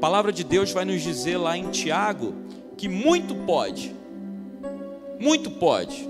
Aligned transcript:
palavra 0.00 0.32
de 0.32 0.42
Deus 0.42 0.72
vai 0.72 0.86
nos 0.86 1.02
dizer 1.02 1.36
lá 1.36 1.56
em 1.56 1.70
Tiago 1.70 2.34
que 2.76 2.88
muito 2.88 3.34
pode, 3.34 3.94
muito 5.18 5.50
pode, 5.50 6.08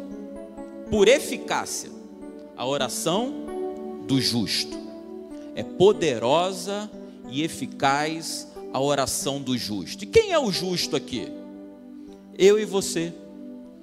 por 0.88 1.08
eficácia, 1.08 1.90
a 2.56 2.64
oração 2.64 3.32
do 4.06 4.20
justo. 4.20 4.78
É 5.56 5.64
poderosa 5.64 6.88
e 7.28 7.42
eficaz 7.42 8.46
a 8.72 8.80
oração 8.80 9.42
do 9.42 9.58
justo. 9.58 10.04
E 10.04 10.06
quem 10.06 10.30
é 10.32 10.38
o 10.38 10.52
justo 10.52 10.94
aqui? 10.94 11.28
Eu 12.38 12.58
e 12.58 12.64
você, 12.64 13.12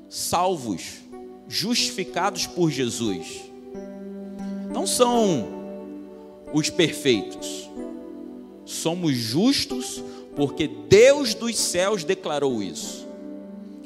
salvos, 0.07 1.01
justificados 1.49 2.47
por 2.47 2.71
Jesus. 2.71 3.41
Não 4.71 4.87
são 4.87 5.47
os 6.53 6.69
perfeitos, 6.69 7.69
somos 8.87 9.17
justos 9.17 10.01
porque 10.33 10.65
Deus 10.65 11.33
dos 11.33 11.57
céus 11.57 12.05
declarou 12.05 12.63
isso. 12.63 13.05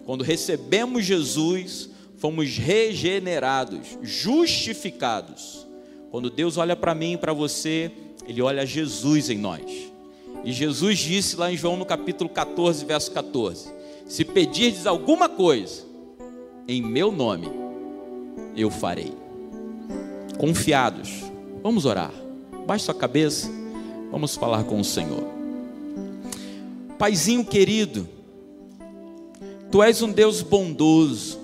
Quando 0.06 0.24
recebemos 0.24 1.04
Jesus, 1.06 1.90
fomos 2.18 2.56
regenerados, 2.56 3.98
justificados. 4.04 5.66
Quando 6.12 6.30
Deus 6.30 6.58
olha 6.58 6.76
para 6.76 6.94
mim 6.94 7.14
e 7.14 7.18
para 7.18 7.34
você, 7.34 7.90
Ele 8.28 8.44
olha 8.44 8.64
Jesus 8.64 9.32
em 9.32 9.40
nós. 9.40 9.64
E 10.46 10.52
Jesus 10.52 11.00
disse 11.00 11.36
lá 11.36 11.52
em 11.52 11.58
João 11.58 11.78
no 11.78 11.86
capítulo 11.86 12.30
14, 12.30 12.86
verso 12.86 13.12
14: 13.12 13.74
Se 14.06 14.24
pedirdes 14.24 14.86
alguma 14.86 15.28
coisa 15.28 15.82
em 16.68 16.80
meu 16.80 17.12
nome, 17.12 17.50
eu 18.56 18.70
farei. 18.70 19.14
Confiados, 20.38 21.10
vamos 21.64 21.86
orar. 21.86 22.14
Baixe 22.68 22.86
sua 22.86 22.94
cabeça, 22.94 23.61
vamos 24.12 24.36
falar 24.36 24.66
com 24.66 24.80
o 24.80 24.84
Senhor. 24.84 25.24
Paizinho 27.00 27.46
querido, 27.46 28.08
Tu 29.72 29.82
és 29.82 30.02
um 30.02 30.12
Deus 30.12 30.42
bondoso, 30.42 31.40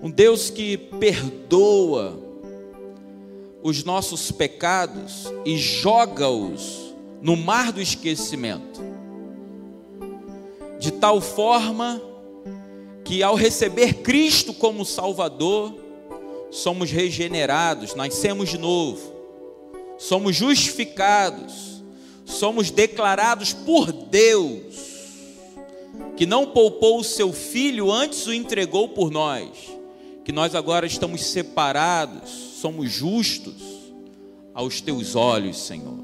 um 0.00 0.08
Deus 0.08 0.48
que 0.48 0.76
perdoa 0.76 2.16
os 3.62 3.82
nossos 3.82 4.30
pecados 4.30 5.26
e 5.44 5.58
joga-os 5.58 6.94
no 7.20 7.36
mar 7.36 7.72
do 7.72 7.82
esquecimento, 7.82 8.80
de 10.78 10.92
tal 10.92 11.20
forma 11.20 12.00
que 13.04 13.24
ao 13.24 13.34
receber 13.34 13.94
Cristo 13.94 14.54
como 14.54 14.84
Salvador, 14.84 15.74
somos 16.50 16.92
regenerados, 16.92 17.94
nascemos 17.96 18.48
de 18.48 18.56
novo, 18.56 19.19
somos 20.00 20.34
justificados, 20.34 21.82
somos 22.24 22.70
declarados 22.70 23.52
por 23.52 23.92
Deus, 23.92 24.74
que 26.16 26.24
não 26.24 26.46
poupou 26.46 27.00
o 27.00 27.04
seu 27.04 27.34
filho, 27.34 27.92
antes 27.92 28.26
o 28.26 28.32
entregou 28.32 28.88
por 28.88 29.10
nós, 29.10 29.50
que 30.24 30.32
nós 30.32 30.54
agora 30.54 30.86
estamos 30.86 31.26
separados, 31.26 32.30
somos 32.30 32.90
justos 32.90 33.62
aos 34.54 34.80
teus 34.80 35.14
olhos, 35.14 35.58
Senhor. 35.58 35.98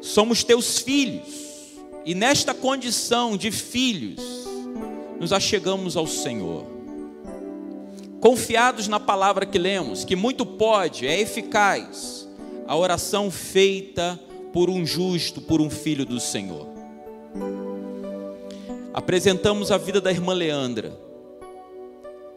Somos 0.00 0.42
teus 0.42 0.78
filhos, 0.78 1.76
e 2.06 2.14
nesta 2.14 2.54
condição 2.54 3.36
de 3.36 3.50
filhos, 3.50 4.22
nos 5.20 5.30
achegamos 5.30 5.94
ao 5.94 6.06
Senhor 6.06 6.75
confiados 8.26 8.88
na 8.88 8.98
palavra 8.98 9.46
que 9.46 9.56
lemos, 9.56 10.04
que 10.04 10.16
muito 10.16 10.44
pode, 10.44 11.06
é 11.06 11.20
eficaz, 11.20 12.28
a 12.66 12.76
oração 12.76 13.30
feita 13.30 14.18
por 14.52 14.68
um 14.68 14.84
justo, 14.84 15.40
por 15.40 15.60
um 15.60 15.70
filho 15.70 16.04
do 16.04 16.18
Senhor. 16.18 16.66
Apresentamos 18.92 19.70
a 19.70 19.78
vida 19.78 20.00
da 20.00 20.10
irmã 20.10 20.32
Leandra, 20.32 20.98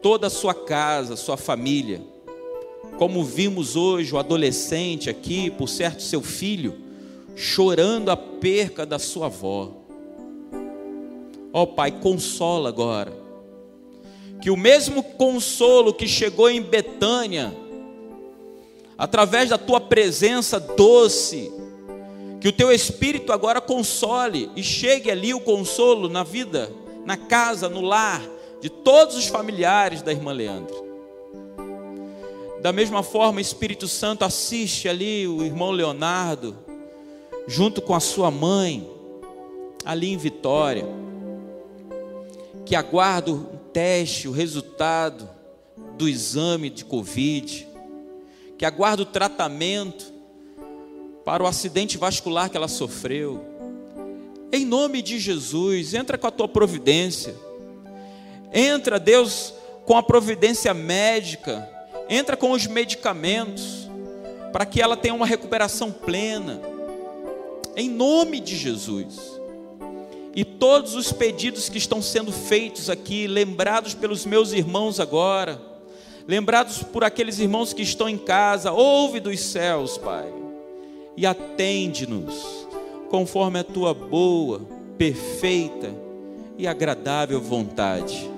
toda 0.00 0.28
a 0.28 0.30
sua 0.30 0.54
casa, 0.54 1.16
sua 1.16 1.36
família, 1.36 2.00
como 2.96 3.24
vimos 3.24 3.74
hoje 3.74 4.14
o 4.14 4.18
adolescente 4.18 5.10
aqui, 5.10 5.50
por 5.50 5.68
certo 5.68 6.04
seu 6.04 6.22
filho, 6.22 6.78
chorando 7.34 8.12
a 8.12 8.16
perca 8.16 8.86
da 8.86 9.00
sua 9.00 9.26
avó. 9.26 9.72
Ó 11.52 11.62
oh, 11.62 11.66
Pai, 11.66 11.90
consola 11.90 12.68
agora 12.68 13.19
que 14.40 14.50
o 14.50 14.56
mesmo 14.56 15.02
consolo 15.02 15.92
que 15.92 16.08
chegou 16.08 16.48
em 16.48 16.62
Betânia, 16.62 17.54
através 18.96 19.50
da 19.50 19.58
tua 19.58 19.80
presença 19.80 20.58
doce, 20.58 21.52
que 22.40 22.48
o 22.48 22.52
teu 22.52 22.72
espírito 22.72 23.32
agora 23.32 23.60
console 23.60 24.50
e 24.56 24.62
chegue 24.62 25.10
ali 25.10 25.34
o 25.34 25.40
consolo 25.40 26.08
na 26.08 26.22
vida, 26.22 26.72
na 27.04 27.16
casa, 27.16 27.68
no 27.68 27.82
lar 27.82 28.22
de 28.60 28.70
todos 28.70 29.16
os 29.16 29.26
familiares 29.26 30.02
da 30.02 30.12
irmã 30.12 30.32
Leandra. 30.32 30.74
Da 32.62 32.72
mesma 32.72 33.02
forma, 33.02 33.40
Espírito 33.40 33.88
Santo 33.88 34.22
assiste 34.22 34.86
ali 34.86 35.26
o 35.26 35.42
irmão 35.42 35.70
Leonardo, 35.70 36.56
junto 37.46 37.80
com 37.80 37.94
a 37.94 38.00
sua 38.00 38.30
mãe, 38.30 38.88
ali 39.82 40.12
em 40.12 40.16
Vitória, 40.18 40.86
que 42.66 42.76
aguarda 42.76 43.32
teste, 43.72 44.28
o 44.28 44.32
resultado 44.32 45.28
do 45.96 46.08
exame 46.08 46.70
de 46.70 46.84
Covid, 46.84 47.66
que 48.58 48.64
aguarda 48.64 49.02
o 49.02 49.06
tratamento 49.06 50.12
para 51.24 51.42
o 51.42 51.46
acidente 51.46 51.96
vascular 51.96 52.50
que 52.50 52.56
ela 52.56 52.68
sofreu. 52.68 53.44
Em 54.52 54.64
nome 54.64 55.00
de 55.00 55.18
Jesus, 55.18 55.94
entra 55.94 56.18
com 56.18 56.26
a 56.26 56.30
tua 56.30 56.48
providência. 56.48 57.34
Entra, 58.52 58.98
Deus, 58.98 59.54
com 59.86 59.96
a 59.96 60.02
providência 60.02 60.74
médica. 60.74 61.68
Entra 62.08 62.36
com 62.36 62.50
os 62.50 62.66
medicamentos 62.66 63.88
para 64.52 64.66
que 64.66 64.82
ela 64.82 64.96
tenha 64.96 65.14
uma 65.14 65.26
recuperação 65.26 65.92
plena. 65.92 66.60
Em 67.76 67.88
nome 67.88 68.40
de 68.40 68.56
Jesus 68.56 69.39
e 70.34 70.44
todos 70.44 70.94
os 70.94 71.12
pedidos 71.12 71.68
que 71.68 71.78
estão 71.78 72.00
sendo 72.00 72.30
feitos 72.30 72.88
aqui, 72.88 73.26
lembrados 73.26 73.94
pelos 73.94 74.24
meus 74.24 74.52
irmãos 74.52 75.00
agora, 75.00 75.60
lembrados 76.26 76.82
por 76.82 77.02
aqueles 77.02 77.40
irmãos 77.40 77.72
que 77.72 77.82
estão 77.82 78.08
em 78.08 78.18
casa, 78.18 78.70
ouve 78.70 79.18
dos 79.18 79.40
céus, 79.40 79.98
Pai, 79.98 80.32
e 81.16 81.26
atende-nos, 81.26 82.68
conforme 83.10 83.58
a 83.58 83.64
tua 83.64 83.92
boa, 83.92 84.60
perfeita 84.96 85.92
e 86.56 86.66
agradável 86.66 87.40
vontade. 87.40 88.30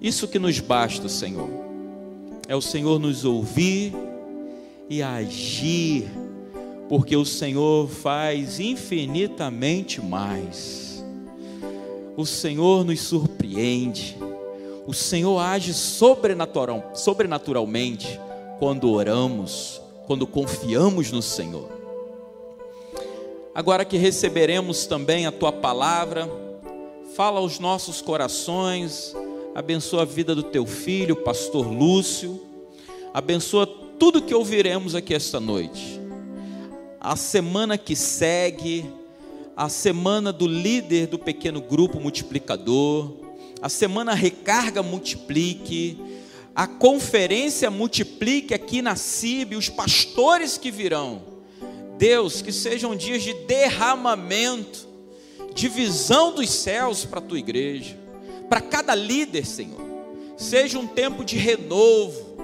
Isso 0.00 0.26
que 0.26 0.38
nos 0.38 0.58
basta, 0.58 1.08
Senhor, 1.08 1.48
é 2.48 2.56
o 2.56 2.60
Senhor 2.60 2.98
nos 2.98 3.24
ouvir 3.24 3.94
e 4.90 5.02
agir, 5.02 6.10
porque 6.88 7.16
o 7.16 7.24
Senhor 7.24 7.88
faz 7.88 8.58
infinitamente 8.58 10.00
mais 10.00 10.95
o 12.16 12.24
Senhor 12.24 12.84
nos 12.84 13.00
surpreende, 13.00 14.16
o 14.86 14.94
Senhor 14.94 15.38
age 15.38 15.74
sobrenatural, 15.74 16.92
sobrenaturalmente 16.94 18.18
quando 18.58 18.90
oramos, 18.90 19.80
quando 20.06 20.26
confiamos 20.26 21.10
no 21.10 21.20
Senhor. 21.20 21.68
Agora 23.54 23.84
que 23.84 23.96
receberemos 23.96 24.86
também 24.86 25.26
a 25.26 25.32
tua 25.32 25.52
palavra, 25.52 26.30
fala 27.14 27.40
aos 27.40 27.58
nossos 27.58 28.00
corações, 28.00 29.14
abençoa 29.54 30.02
a 30.02 30.04
vida 30.04 30.34
do 30.34 30.42
teu 30.42 30.66
filho, 30.66 31.16
pastor 31.16 31.66
Lúcio, 31.66 32.40
abençoa 33.12 33.66
tudo 33.98 34.22
que 34.22 34.34
ouviremos 34.34 34.94
aqui 34.94 35.14
esta 35.14 35.40
noite. 35.40 36.00
A 37.00 37.16
semana 37.16 37.78
que 37.78 37.96
segue, 37.96 38.84
a 39.56 39.70
semana 39.70 40.30
do 40.32 40.46
líder 40.46 41.06
do 41.06 41.18
pequeno 41.18 41.62
grupo 41.62 41.98
multiplicador, 41.98 43.16
a 43.62 43.70
semana 43.70 44.12
recarga 44.12 44.82
multiplique, 44.82 45.98
a 46.54 46.66
conferência 46.66 47.70
multiplique 47.70 48.52
aqui 48.52 48.82
na 48.82 48.96
CIB, 48.96 49.56
os 49.56 49.70
pastores 49.70 50.58
que 50.58 50.70
virão. 50.70 51.22
Deus, 51.96 52.42
que 52.42 52.52
sejam 52.52 52.94
dias 52.94 53.22
de 53.22 53.32
derramamento, 53.32 54.86
de 55.54 55.68
visão 55.68 56.34
dos 56.34 56.50
céus 56.50 57.06
para 57.06 57.18
a 57.18 57.22
tua 57.22 57.38
igreja, 57.38 57.98
para 58.50 58.60
cada 58.60 58.94
líder, 58.94 59.46
Senhor. 59.46 59.86
Seja 60.36 60.78
um 60.78 60.86
tempo 60.86 61.24
de 61.24 61.38
renovo, 61.38 62.36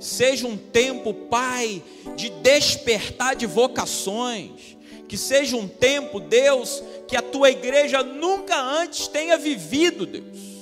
seja 0.00 0.46
um 0.46 0.56
tempo, 0.56 1.12
Pai, 1.12 1.82
de 2.16 2.30
despertar 2.30 3.36
de 3.36 3.44
vocações 3.44 4.74
que 5.08 5.16
seja 5.16 5.56
um 5.56 5.68
tempo, 5.68 6.18
Deus, 6.20 6.82
que 7.06 7.16
a 7.16 7.22
tua 7.22 7.50
igreja 7.50 8.02
nunca 8.02 8.60
antes 8.60 9.06
tenha 9.06 9.36
vivido, 9.36 10.06
Deus. 10.06 10.54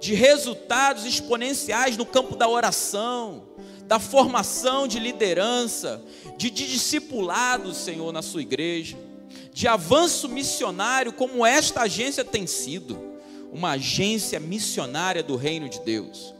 de 0.00 0.14
resultados 0.14 1.04
exponenciais 1.04 1.96
no 1.96 2.06
campo 2.06 2.36
da 2.36 2.48
oração, 2.48 3.48
da 3.84 3.98
formação 3.98 4.86
de 4.86 5.00
liderança, 5.00 6.00
de, 6.36 6.50
discipulado, 6.50 7.74
Senhor, 7.74 8.12
na 8.12 8.22
sua 8.22 8.42
igreja, 8.42 8.96
de 9.52 9.66
avanço 9.66 10.28
missionário, 10.28 11.12
como 11.12 11.44
esta 11.44 11.82
agência 11.82 12.24
tem 12.24 12.46
sido, 12.46 12.96
uma 13.52 13.72
agência 13.72 14.38
missionária 14.38 15.22
do 15.22 15.34
reino 15.34 15.68
de 15.68 15.80
Deus. 15.80 16.32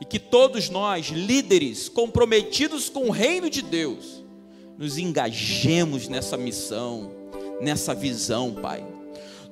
E 0.00 0.04
que 0.04 0.18
todos 0.18 0.68
nós, 0.68 1.06
líderes 1.06 1.88
comprometidos 1.88 2.88
com 2.88 3.08
o 3.08 3.10
reino 3.10 3.50
de 3.50 3.62
Deus, 3.62 4.21
nos 4.78 4.98
engajemos 4.98 6.08
nessa 6.08 6.36
missão, 6.36 7.10
nessa 7.60 7.94
visão, 7.94 8.52
Pai. 8.52 8.84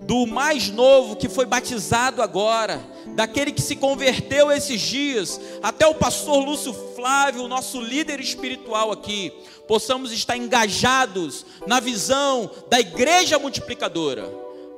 Do 0.02 0.26
mais 0.26 0.70
novo 0.70 1.14
que 1.14 1.28
foi 1.28 1.44
batizado 1.44 2.22
agora, 2.22 2.80
daquele 3.14 3.52
que 3.52 3.60
se 3.60 3.76
converteu 3.76 4.50
esses 4.50 4.80
dias, 4.80 5.38
até 5.62 5.86
o 5.86 5.94
pastor 5.94 6.42
Lúcio 6.42 6.72
Flávio, 6.96 7.46
nosso 7.46 7.80
líder 7.80 8.18
espiritual 8.18 8.90
aqui, 8.90 9.30
possamos 9.68 10.10
estar 10.10 10.36
engajados 10.36 11.44
na 11.66 11.80
visão 11.80 12.50
da 12.70 12.80
igreja 12.80 13.38
multiplicadora, 13.38 14.26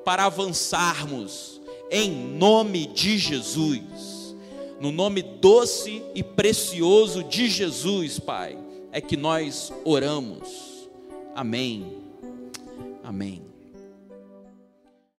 para 0.05 0.25
avançarmos 0.25 1.61
em 1.89 2.11
nome 2.11 2.87
de 2.87 3.17
Jesus, 3.17 4.35
no 4.81 4.91
nome 4.91 5.23
doce 5.23 6.03
e 6.15 6.23
precioso 6.23 7.23
de 7.23 7.49
Jesus, 7.49 8.19
Pai, 8.19 8.59
é 8.93 9.01
que 9.01 9.17
nós 9.17 9.73
oramos. 9.85 10.89
Amém. 11.35 12.03
Amém. 13.03 13.52